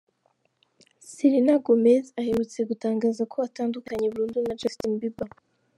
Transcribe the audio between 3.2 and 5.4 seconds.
ko atandukanye burundu na Justin Bieber